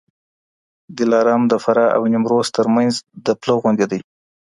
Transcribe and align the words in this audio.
دلارام 0.97 1.41
د 1.47 1.53
فراه 1.63 1.89
او 1.95 2.01
نیمروز 2.13 2.47
ترمنځ 2.55 2.93
د 3.25 3.27
پله 3.41 3.53
غوندي 3.61 3.85
دی. 3.91 3.99